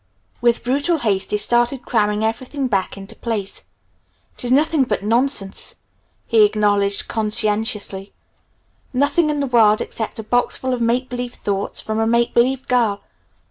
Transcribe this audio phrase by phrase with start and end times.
[0.41, 3.65] With brutal haste he started cramming everything back into place.
[4.33, 5.75] "It is nothing but nonsense!"
[6.25, 8.11] he acknowledged conscientiously;
[8.93, 12.67] "nothing in the world except a boxful of make believe thoughts from a make believe
[12.67, 13.03] girl.